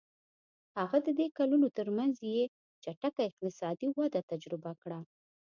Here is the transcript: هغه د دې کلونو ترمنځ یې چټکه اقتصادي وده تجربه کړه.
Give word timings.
هغه 0.77 0.97
د 1.05 1.07
دې 1.19 1.27
کلونو 1.37 1.67
ترمنځ 1.77 2.15
یې 2.33 2.41
چټکه 2.83 3.21
اقتصادي 3.29 3.87
وده 3.97 4.21
تجربه 4.31 4.71
کړه. 4.81 4.99